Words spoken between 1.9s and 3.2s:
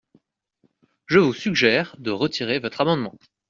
de retirer votre amendement.